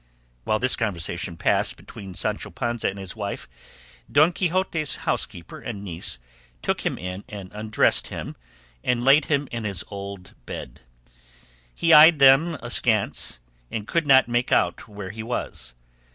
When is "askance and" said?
12.63-13.85